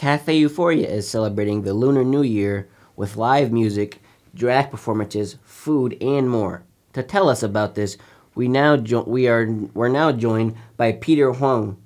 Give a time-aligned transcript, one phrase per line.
[0.00, 4.00] Cafe Euphoria is celebrating the Lunar New Year with live music,
[4.34, 6.62] drag performances, food, and more.
[6.94, 7.98] To tell us about this,
[8.34, 11.76] we now jo- we are we're now joined by Peter Huang.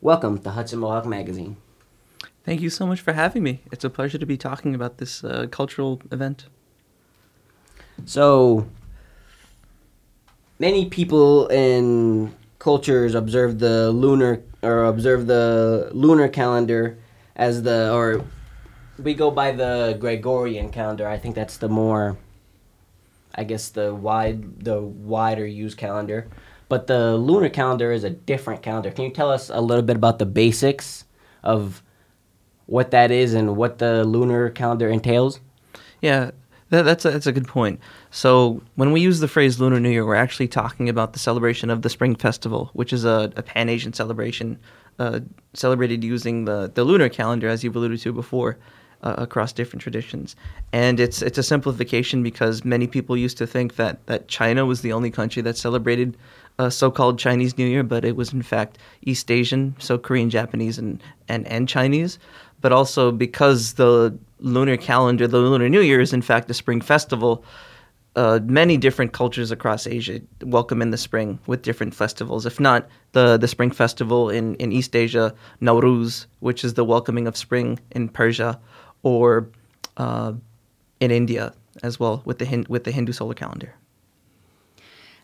[0.00, 1.56] Welcome to Hudson Mohawk Magazine.
[2.44, 3.62] Thank you so much for having me.
[3.72, 6.46] It's a pleasure to be talking about this uh, cultural event.
[8.04, 8.68] So,
[10.60, 16.98] many people in cultures observe the lunar or observe the lunar calendar
[17.36, 18.24] as the or
[18.98, 21.08] we go by the Gregorian calendar.
[21.08, 22.16] I think that's the more
[23.34, 26.28] I guess the wide the wider used calendar.
[26.68, 28.90] But the lunar calendar is a different calendar.
[28.90, 31.04] Can you tell us a little bit about the basics
[31.42, 31.82] of
[32.66, 35.40] what that is and what the lunar calendar entails?
[36.00, 36.30] Yeah,
[36.70, 37.80] that, that's a, that's a good point.
[38.10, 41.68] So when we use the phrase Lunar New Year, we're actually talking about the celebration
[41.70, 44.58] of the Spring Festival, which is a, a Pan Asian celebration
[44.98, 45.20] uh,
[45.52, 48.58] celebrated using the, the lunar calendar, as you've alluded to before,
[49.02, 50.34] uh, across different traditions.
[50.72, 54.80] And it's it's a simplification because many people used to think that, that China was
[54.80, 56.16] the only country that celebrated
[56.58, 60.78] uh, so-called Chinese New Year, but it was in fact East Asian, so Korean, Japanese,
[60.78, 62.18] and, and, and Chinese.
[62.60, 66.80] But also because the lunar calendar, the Lunar New Year, is in fact a spring
[66.80, 67.44] festival.
[68.16, 72.46] Uh, many different cultures across Asia welcome in the spring with different festivals.
[72.46, 77.26] If not the the spring festival in, in East Asia, Nowruz, which is the welcoming
[77.26, 78.60] of spring in Persia,
[79.02, 79.48] or
[79.96, 80.32] uh,
[81.00, 83.74] in India as well with the with the Hindu solar calendar.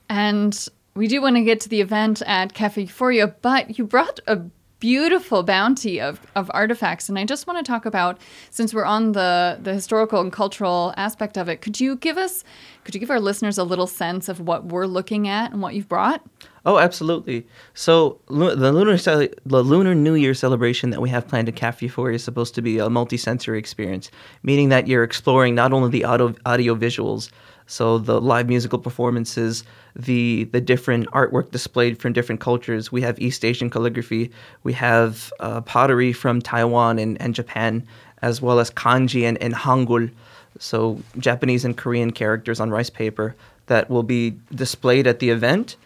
[0.09, 4.19] And we do want to get to the event at Cafe Euphoria, but you brought
[4.27, 4.41] a
[4.81, 7.09] beautiful bounty of, of artifacts.
[7.09, 8.19] And I just want to talk about,
[8.51, 12.43] since we're on the, the historical and cultural aspect of it, could you give us,
[12.85, 15.75] could you give our listeners a little sense of what we're looking at and what
[15.75, 16.23] you've brought?
[16.67, 17.47] Oh, absolutely.
[17.73, 22.17] So the lunar the Lunar New Year celebration that we have planned at Cafe Euphoria
[22.17, 24.11] is supposed to be a multi-sensory experience,
[24.43, 27.31] meaning that you're exploring not only the audio, audio visuals,
[27.71, 29.63] so the live musical performances,
[29.95, 32.91] the the different artwork displayed from different cultures.
[32.91, 34.33] We have East Asian calligraphy.
[34.65, 37.87] We have uh, pottery from Taiwan and, and Japan,
[38.23, 40.11] as well as kanji and, and hangul,
[40.59, 43.37] so Japanese and Korean characters on rice paper
[43.67, 45.77] that will be displayed at the event.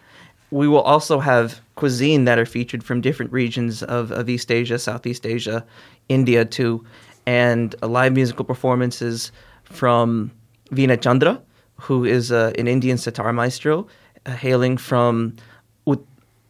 [0.49, 4.79] We will also have cuisine that are featured from different regions of, of East Asia,
[4.79, 5.63] Southeast Asia,
[6.09, 6.83] India too,
[7.27, 9.31] and live musical performances
[9.65, 10.31] from
[10.71, 11.39] Veena Chandra,
[11.75, 13.87] who is uh, an Indian sitar maestro
[14.25, 15.35] uh, hailing from
[15.87, 16.05] Ut-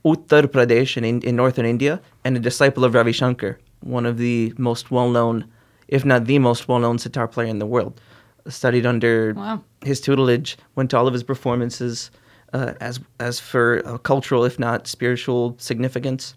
[0.06, 4.54] Uttar Pradesh in, in northern India and a disciple of Ravi Shankar, one of the
[4.58, 5.46] most well known,
[5.88, 8.00] if not the most well known sitar player in the world.
[8.48, 9.64] Studied under wow.
[9.84, 12.12] his tutelage, went to all of his performances
[12.54, 16.36] uh, as, as for uh, cultural, if not spiritual significance.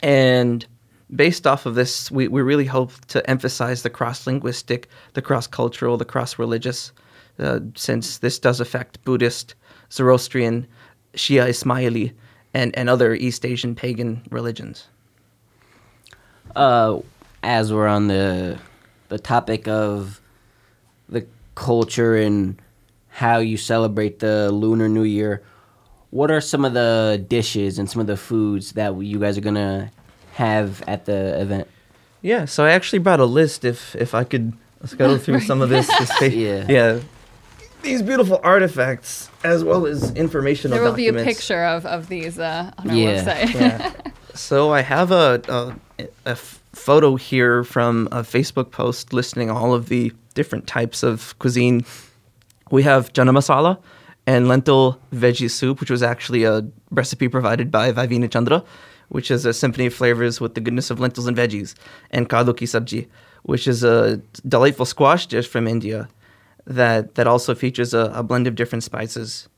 [0.00, 0.64] And
[1.14, 5.46] based off of this, we, we really hope to emphasize the cross linguistic, the cross
[5.46, 6.92] cultural, the cross religious
[7.38, 9.54] uh, since this does affect Buddhist,
[9.92, 10.66] Zoroastrian,
[11.14, 12.12] Shia Ismaili,
[12.54, 14.88] and, and other East Asian pagan religions.
[16.56, 16.98] Uh,
[17.42, 18.58] as we're on the
[19.08, 20.20] the topic of
[21.08, 22.60] the culture and
[23.08, 25.42] how you celebrate the Lunar New Year,
[26.10, 29.42] what are some of the dishes and some of the foods that you guys are
[29.42, 29.90] gonna
[30.32, 31.68] have at the event?
[32.20, 33.64] Yeah, so I actually brought a list.
[33.64, 35.86] If if I could, let's go through some of this.
[35.86, 37.00] this yeah, yeah
[37.82, 41.24] these beautiful artifacts as well as informational There will documents.
[41.24, 43.24] be a picture of, of these uh, on our yeah.
[43.24, 43.54] website.
[43.60, 43.92] yeah.
[44.34, 49.88] So I have a, a, a photo here from a Facebook post listing all of
[49.88, 51.84] the different types of cuisine.
[52.70, 53.78] We have chana masala
[54.26, 58.62] and lentil veggie soup, which was actually a recipe provided by Veena Chandra,
[59.08, 61.74] which is a symphony of flavors with the goodness of lentils and veggies,
[62.10, 63.08] and kaddu ki sabji,
[63.42, 66.08] which is a delightful squash dish from India
[66.68, 69.48] that that also features a, a blend of different spices.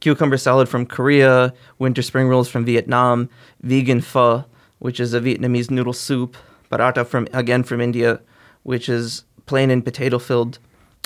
[0.00, 3.28] Cucumber salad from Korea, winter spring rolls from Vietnam,
[3.62, 4.44] vegan pho,
[4.78, 6.36] which is a Vietnamese noodle soup,
[6.70, 8.20] paratha from again from India,
[8.62, 10.58] which is plain and potato filled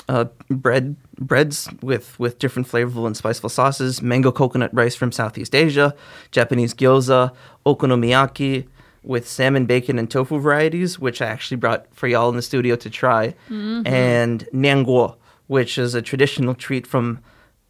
[0.09, 5.55] uh, bread breads with with different flavorful and spiceful sauces, mango coconut rice from Southeast
[5.55, 5.95] Asia,
[6.31, 7.31] Japanese gyoza,
[7.65, 8.67] okonomiyaki,
[9.03, 12.75] with salmon, bacon, and tofu varieties, which I actually brought for y'all in the studio
[12.75, 13.85] to try, mm-hmm.
[13.85, 15.15] and niangao,
[15.47, 17.19] which is a traditional treat from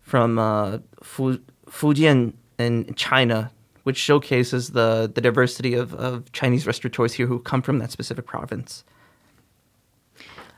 [0.01, 3.51] from uh, Fu- Fujian in China,
[3.83, 8.25] which showcases the, the diversity of, of Chinese restaurateurs here who come from that specific
[8.25, 8.83] province.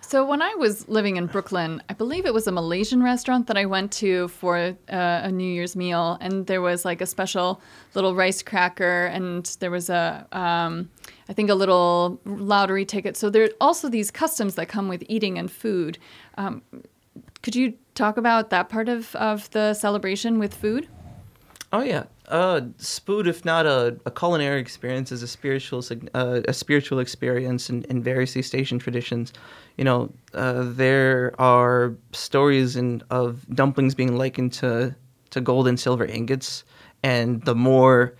[0.01, 3.57] So when I was living in Brooklyn, I believe it was a Malaysian restaurant that
[3.57, 7.59] I went to for uh, a New Year's meal, and there was like a special
[7.95, 10.91] little rice cracker, and there was a, um,
[11.27, 13.17] I think a little lottery ticket.
[13.17, 15.97] So there are also these customs that come with eating and food.
[16.37, 16.61] Um,
[17.41, 20.87] could you talk about that part of, of the celebration with food?
[21.73, 25.83] Oh yeah, uh, Spood, if not a, a culinary experience, is a spiritual
[26.13, 29.33] uh, a spiritual experience in, in various East Asian traditions.
[29.77, 34.95] You know, uh, there are stories in, of dumplings being likened to
[35.31, 36.63] to gold and silver ingots,
[37.03, 38.15] and the more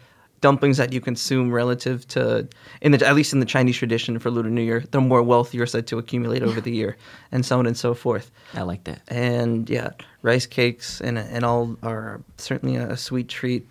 [0.46, 2.48] dumplings that you consume relative to
[2.82, 5.56] in the at least in the Chinese tradition for Lunar New Year, the more wealth
[5.56, 6.98] you're said to accumulate over the year,
[7.32, 8.30] and so on and so forth.
[8.54, 9.02] I like that.
[9.08, 9.90] And yeah,
[10.22, 13.68] rice cakes and and all are certainly a, sweet treat.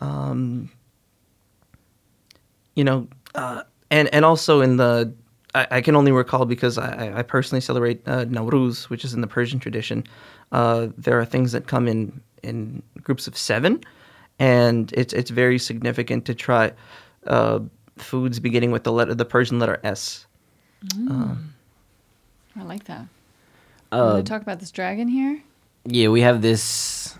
[0.00, 0.70] Um,
[2.76, 5.12] you know, uh, and and also in the
[5.56, 9.22] I, I, can only recall because I, I personally celebrate uh, Nowruz, which is in
[9.22, 10.04] the Persian tradition.
[10.52, 13.82] Uh, there are things that come in in groups of seven,
[14.38, 16.72] and it's it's very significant to try
[17.26, 17.60] uh,
[17.96, 20.26] foods beginning with the letter the Persian letter S.
[20.84, 21.10] Mm.
[21.10, 21.54] Um,
[22.56, 23.06] I like that.
[23.92, 25.42] Uh, want to talk about this dragon here?
[25.84, 27.16] Yeah, we have this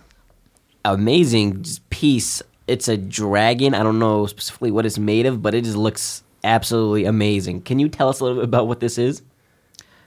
[0.84, 2.42] amazing piece.
[2.66, 3.74] It's a dragon.
[3.74, 7.62] I don't know specifically what it's made of, but it just looks absolutely amazing.
[7.62, 9.22] Can you tell us a little bit about what this is?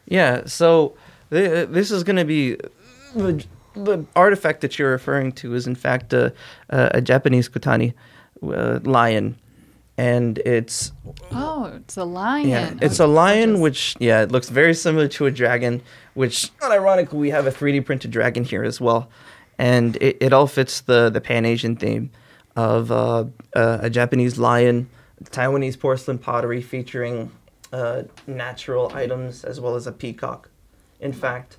[0.06, 0.96] Yeah, so
[1.30, 2.58] th- this is going to be
[3.74, 6.34] the, artifact that you're referring to is in fact a,
[6.70, 7.94] a Japanese kutani
[8.44, 9.38] uh, lion,
[9.98, 10.92] and it's
[11.32, 12.48] oh, it's a lion.
[12.48, 13.62] Yeah, it's oh, a lion, gorgeous.
[13.62, 15.82] which yeah, it looks very similar to a dragon.
[16.14, 19.10] Which, ironically, we have a 3D printed dragon here as well,
[19.58, 22.12] and it, it all fits the the Pan Asian theme
[22.56, 23.26] of uh,
[23.56, 24.90] uh, a Japanese lion
[25.26, 27.32] Taiwanese porcelain pottery featuring
[27.74, 30.50] uh, natural items as well as a peacock.
[31.00, 31.58] In fact,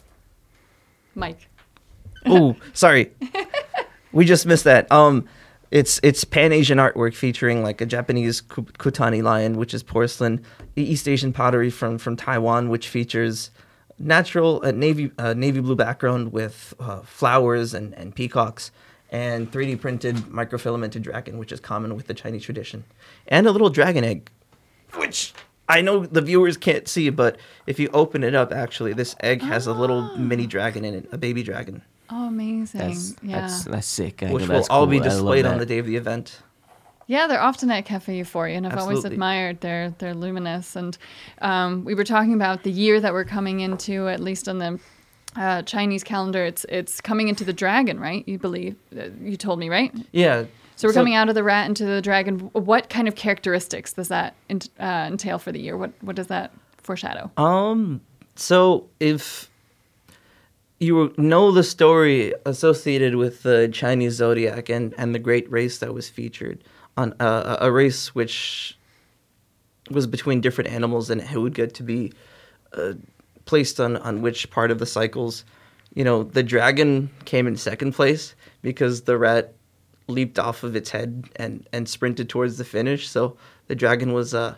[1.14, 1.48] Mike.
[2.26, 3.12] oh, sorry,
[4.12, 4.90] we just missed that.
[4.92, 5.26] Um,
[5.70, 10.44] it's it's Pan Asian artwork featuring like a Japanese Kutani lion, which is porcelain,
[10.76, 13.50] East Asian pottery from from Taiwan, which features
[13.98, 18.72] natural uh, navy uh, navy blue background with uh, flowers and, and peacocks,
[19.10, 22.84] and 3D printed microfilamented dragon, which is common with the Chinese tradition,
[23.28, 24.30] and a little dragon egg,
[24.94, 25.32] which
[25.68, 27.36] I know the viewers can't see, but
[27.68, 30.16] if you open it up, actually, this egg has a little ah.
[30.16, 31.82] mini dragon in it, a baby dragon.
[32.10, 32.80] Oh, amazing!
[32.80, 34.22] That's, yeah, that's, that's sick.
[34.22, 36.42] I which will all be displayed on the day of the event.
[37.06, 38.96] Yeah, they're often at Cafe Euphoria, and I've Absolutely.
[38.96, 40.76] always admired their their luminous.
[40.76, 40.96] And
[41.40, 44.78] um, we were talking about the year that we're coming into, at least on the
[45.36, 48.26] uh, Chinese calendar, it's it's coming into the dragon, right?
[48.26, 49.92] You believe uh, you told me, right?
[50.12, 50.44] Yeah.
[50.76, 52.38] So we're so, coming out of the rat into the dragon.
[52.52, 55.76] What kind of characteristics does that uh, entail for the year?
[55.76, 57.30] What what does that foreshadow?
[57.36, 58.00] Um.
[58.36, 59.49] So if
[60.80, 65.92] you know the story associated with the Chinese zodiac and and the great race that
[65.92, 66.64] was featured
[66.96, 68.76] on uh, a race which
[69.90, 72.12] was between different animals and who would get to be
[72.72, 72.94] uh,
[73.44, 75.44] placed on on which part of the cycles.
[75.92, 79.52] You know, the dragon came in second place because the rat
[80.06, 83.06] leaped off of its head and and sprinted towards the finish.
[83.06, 83.36] So
[83.66, 84.56] the dragon was uh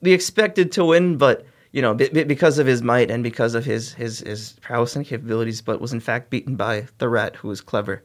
[0.00, 1.44] the expected to win, but
[1.74, 4.94] you know, b- b- because of his might and because of his, his his prowess
[4.94, 8.04] and capabilities, but was in fact beaten by the rat, who was clever.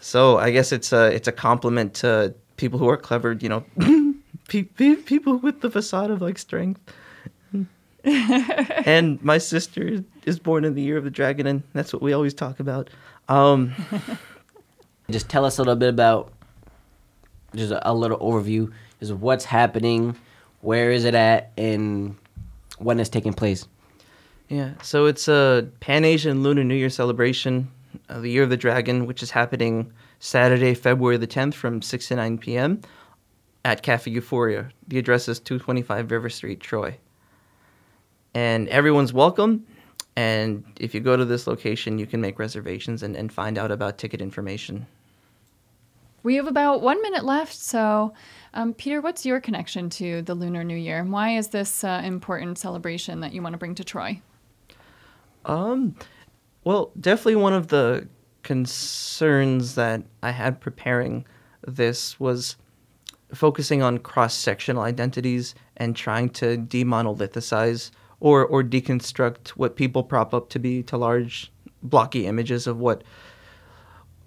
[0.00, 3.34] So I guess it's a it's a compliment to people who are clever.
[3.34, 3.64] You know,
[4.48, 6.80] pe- pe- people with the facade of like strength.
[8.04, 12.14] and my sister is born in the year of the dragon, and that's what we
[12.14, 12.88] always talk about.
[13.28, 13.74] Um,
[15.10, 16.32] just tell us a little bit about
[17.54, 20.16] just a, a little overview is what's happening,
[20.62, 22.16] where is it at, and
[22.82, 23.66] when it's taking place.
[24.48, 27.70] Yeah, so it's a Pan Asian Lunar New Year celebration,
[28.08, 32.08] uh, the Year of the Dragon, which is happening Saturday, February the 10th from 6
[32.08, 32.80] to 9 p.m.
[33.64, 34.68] at Cafe Euphoria.
[34.88, 36.98] The address is 225 River Street, Troy
[38.34, 39.66] and everyone's welcome.
[40.16, 43.70] And if you go to this location, you can make reservations and, and find out
[43.70, 44.86] about ticket information.
[46.22, 47.54] We have about one minute left.
[47.54, 48.14] So,
[48.54, 50.98] um, Peter, what's your connection to the Lunar New Year?
[50.98, 54.20] And why is this uh, important celebration that you want to bring to Troy?
[55.44, 55.96] Um,
[56.64, 58.08] well, definitely one of the
[58.42, 61.24] concerns that I had preparing
[61.66, 62.56] this was
[63.34, 70.34] focusing on cross sectional identities and trying to demonolithicize or or deconstruct what people prop
[70.34, 71.50] up to be to large
[71.82, 73.02] blocky images of what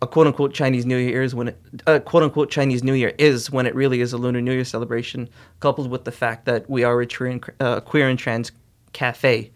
[0.02, 3.14] a quote unquote Chinese New Year is when it a quote unquote Chinese New Year
[3.18, 6.70] is when it really is a Lunar New Year celebration, coupled with the fact that
[6.70, 8.52] we are a queer and, uh, queer and trans
[8.94, 9.52] cafe.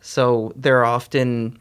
[0.00, 1.58] So there are often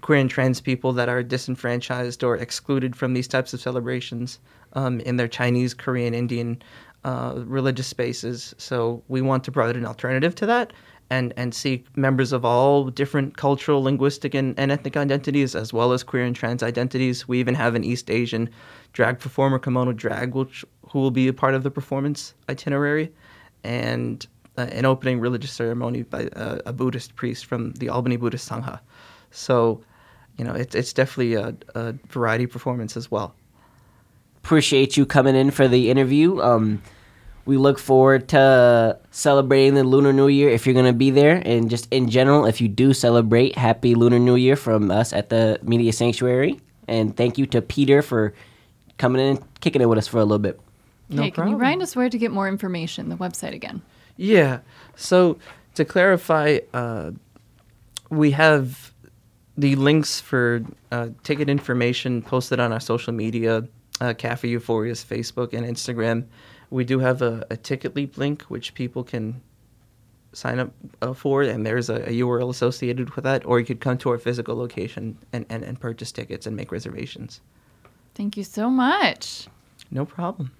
[0.00, 4.38] queer and trans people that are disenfranchised or excluded from these types of celebrations
[4.72, 6.62] um, in their Chinese, Korean, Indian
[7.04, 8.54] uh, religious spaces.
[8.58, 10.72] So we want to provide an alternative to that
[11.10, 15.92] and, and seek members of all different cultural, linguistic, and, and ethnic identities, as well
[15.92, 17.26] as queer and trans identities.
[17.26, 18.48] We even have an East Asian
[18.92, 23.12] drag performer, Kimono Drag, which, who will be a part of the performance itinerary,
[23.64, 24.26] and
[24.56, 28.80] uh, an opening religious ceremony by uh, a Buddhist priest from the Albany Buddhist Sangha.
[29.32, 29.82] So,
[30.38, 33.34] you know, it's it's definitely a, a variety performance as well.
[34.38, 36.40] Appreciate you coming in for the interview.
[36.40, 36.82] Um,
[37.46, 41.42] we look forward to celebrating the Lunar New Year if you're going to be there.
[41.44, 45.30] And just in general, if you do celebrate, happy Lunar New Year from us at
[45.30, 46.60] the Media Sanctuary.
[46.86, 48.34] And thank you to Peter for
[48.98, 50.60] coming in and kicking it with us for a little bit.
[51.08, 53.08] No hey, can you remind us where to get more information?
[53.08, 53.82] The website again.
[54.16, 54.60] Yeah.
[54.94, 55.38] So
[55.74, 57.12] to clarify, uh,
[58.10, 58.92] we have
[59.56, 63.66] the links for uh, ticket information posted on our social media,
[64.00, 66.26] uh, Cafe Euphoria's Facebook and Instagram.
[66.70, 69.40] We do have a, a Ticket Leap link, which people can
[70.32, 70.70] sign up
[71.02, 73.44] uh, for, and there's a, a URL associated with that.
[73.44, 76.70] Or you could come to our physical location and, and, and purchase tickets and make
[76.70, 77.40] reservations.
[78.14, 79.48] Thank you so much.
[79.90, 80.52] No problem.